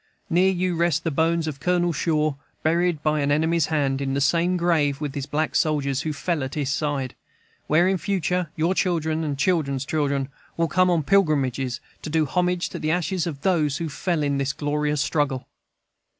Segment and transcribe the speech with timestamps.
[0.31, 4.19] Near you rest the bones of Colonel Shaw, buried by an enemy's hand, in the
[4.19, 7.13] same grave with his black soldiers, who fell at his side;
[7.67, 12.89] where, in future, your children's children will come on pilgrimages to do homage to the
[12.89, 15.47] ashes of those that fell in this glorious struggle.